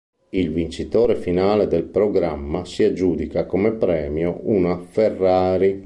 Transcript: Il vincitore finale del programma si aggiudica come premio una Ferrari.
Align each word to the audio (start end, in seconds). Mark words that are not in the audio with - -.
Il 0.29 0.51
vincitore 0.51 1.15
finale 1.15 1.67
del 1.67 1.83
programma 1.83 2.65
si 2.65 2.81
aggiudica 2.81 3.45
come 3.45 3.71
premio 3.73 4.39
una 4.45 4.79
Ferrari. 4.79 5.79